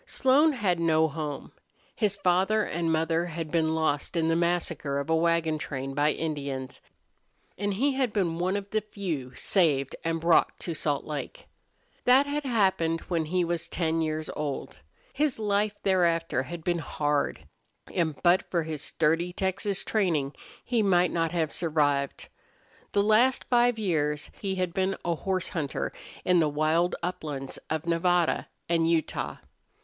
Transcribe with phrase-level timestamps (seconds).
[0.07, 1.51] Slone had no home.
[1.95, 6.11] His father and mother had been lost in the massacre of a wagon train by
[6.11, 6.81] Indians,
[7.55, 11.45] and he had been one of the few saved and brought to Salt Lake.
[12.05, 14.81] That had happened when he was ten years old.
[15.13, 17.47] His life thereafter had been hard,
[17.93, 20.33] and but for his sturdy Texas training
[20.65, 22.27] he might not have survived.
[22.93, 25.93] The last five years he had been a horse hunter
[26.25, 29.35] in the wild uplands of Nevada and Utah.